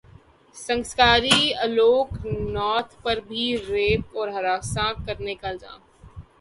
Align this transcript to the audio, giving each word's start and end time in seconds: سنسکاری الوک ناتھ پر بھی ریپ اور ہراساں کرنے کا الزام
سنسکاری 0.55 1.53
الوک 1.65 2.09
ناتھ 2.25 2.95
پر 3.03 3.19
بھی 3.27 3.45
ریپ 3.67 4.17
اور 4.17 4.27
ہراساں 4.29 4.91
کرنے 5.05 5.35
کا 5.35 5.47
الزام 5.47 5.79